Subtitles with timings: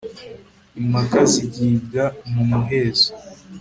[0.79, 2.03] impaka zigibwa
[2.33, 3.09] mu muhezo